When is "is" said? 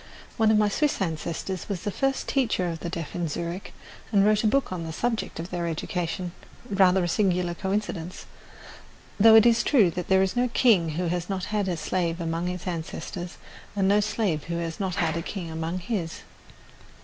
9.45-9.61, 10.23-10.35